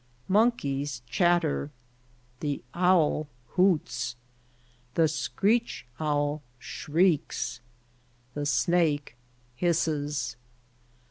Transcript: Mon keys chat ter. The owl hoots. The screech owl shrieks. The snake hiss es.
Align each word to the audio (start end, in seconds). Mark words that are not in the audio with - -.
Mon 0.27 0.49
keys 0.51 1.03
chat 1.05 1.43
ter. 1.43 1.69
The 2.39 2.63
owl 2.73 3.27
hoots. 3.49 4.15
The 4.95 5.07
screech 5.07 5.85
owl 5.99 6.41
shrieks. 6.57 7.59
The 8.33 8.47
snake 8.47 9.15
hiss 9.57 9.87
es. 9.87 10.37